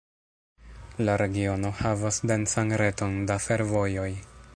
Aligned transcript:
La 1.07 1.15
regiono 1.23 1.71
havas 1.81 2.19
densan 2.31 2.73
reton 2.83 3.15
da 3.33 3.37
fervojoj. 3.49 4.09